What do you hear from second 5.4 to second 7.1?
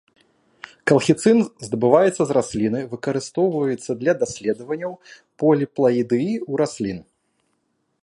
поліплаідыі ў раслін.